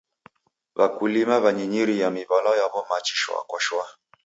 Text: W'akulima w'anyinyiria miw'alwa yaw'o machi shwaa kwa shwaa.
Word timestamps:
W'akulima 0.77 1.35
w'anyinyiria 1.43 2.07
miw'alwa 2.15 2.53
yaw'o 2.59 2.81
machi 2.89 3.15
shwaa 3.21 3.47
kwa 3.49 3.59
shwaa. 3.65 3.91